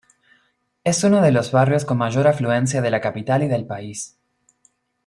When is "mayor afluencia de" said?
1.99-2.89